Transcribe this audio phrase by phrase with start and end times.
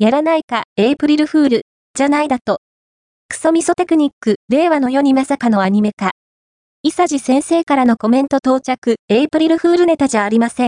[0.00, 1.62] やらないか、エイプリルフール、
[1.92, 2.60] じゃないだと。
[3.28, 6.12] クソミソテクニック、令和の世にまさかのアニメ化。
[6.84, 10.66] 伊佐治先生からのコメント到着、エイプリルフールネタじゃありません。